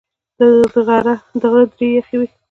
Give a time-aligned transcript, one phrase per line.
[0.37, 1.15] د غره
[1.77, 2.27] درې یخي وې.